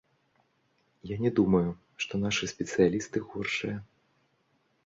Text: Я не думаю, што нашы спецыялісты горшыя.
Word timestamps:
Я 1.13 1.17
не 1.25 1.31
думаю, 1.39 1.69
што 2.05 2.13
нашы 2.25 2.51
спецыялісты 2.55 3.17
горшыя. 3.29 3.77